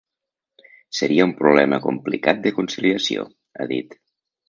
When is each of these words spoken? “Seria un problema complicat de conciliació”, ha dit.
“Seria 0.99 1.27
un 1.29 1.35
problema 1.43 1.81
complicat 1.85 2.43
de 2.49 2.57
conciliació”, 2.59 3.31
ha 3.67 3.73
dit. 3.77 3.99